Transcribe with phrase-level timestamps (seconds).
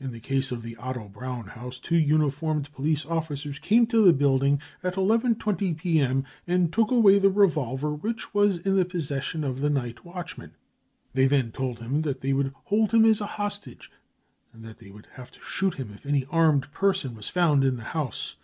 [0.00, 4.02] <e In the case of the Otto Braun House, two uniformed police officers came to
[4.02, 6.24] the building at 1 1 .20 p.m.
[6.46, 10.52] and took away the revolver which was in the possession of the night watchman.
[11.12, 13.92] They then told him that they would hold him as a hostage,
[14.54, 17.76] and that they would have to shoot him if any armed person was found in
[17.76, 18.36] the house.